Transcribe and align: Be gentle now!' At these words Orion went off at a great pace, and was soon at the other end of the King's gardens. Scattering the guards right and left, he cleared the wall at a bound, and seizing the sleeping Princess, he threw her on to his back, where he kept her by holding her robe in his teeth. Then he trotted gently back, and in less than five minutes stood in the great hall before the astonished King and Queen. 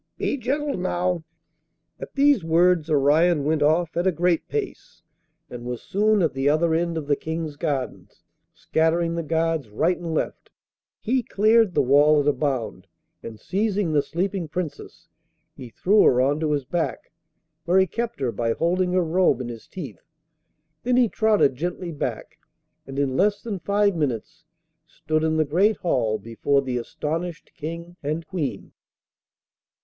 Be 0.17 0.35
gentle 0.35 0.79
now!' 0.79 1.23
At 1.99 2.15
these 2.15 2.43
words 2.43 2.89
Orion 2.89 3.43
went 3.43 3.61
off 3.61 3.95
at 3.95 4.07
a 4.07 4.11
great 4.11 4.47
pace, 4.49 5.03
and 5.47 5.63
was 5.63 5.83
soon 5.83 6.23
at 6.23 6.33
the 6.33 6.49
other 6.49 6.73
end 6.73 6.97
of 6.97 7.05
the 7.05 7.15
King's 7.15 7.55
gardens. 7.55 8.23
Scattering 8.51 9.13
the 9.13 9.21
guards 9.21 9.69
right 9.69 9.95
and 9.95 10.11
left, 10.15 10.49
he 11.01 11.21
cleared 11.21 11.75
the 11.75 11.83
wall 11.83 12.19
at 12.19 12.27
a 12.27 12.33
bound, 12.33 12.87
and 13.21 13.39
seizing 13.39 13.93
the 13.93 14.01
sleeping 14.01 14.47
Princess, 14.47 15.07
he 15.55 15.69
threw 15.69 16.01
her 16.01 16.19
on 16.19 16.39
to 16.39 16.51
his 16.51 16.65
back, 16.65 17.11
where 17.65 17.77
he 17.77 17.85
kept 17.85 18.19
her 18.21 18.31
by 18.31 18.53
holding 18.53 18.93
her 18.93 19.03
robe 19.05 19.39
in 19.39 19.49
his 19.49 19.67
teeth. 19.67 20.01
Then 20.81 20.97
he 20.97 21.09
trotted 21.09 21.53
gently 21.55 21.91
back, 21.91 22.39
and 22.87 22.97
in 22.97 23.15
less 23.15 23.43
than 23.43 23.59
five 23.59 23.95
minutes 23.95 24.45
stood 24.87 25.23
in 25.23 25.37
the 25.37 25.45
great 25.45 25.77
hall 25.77 26.17
before 26.17 26.63
the 26.63 26.79
astonished 26.79 27.51
King 27.53 27.97
and 28.01 28.25
Queen. 28.25 28.71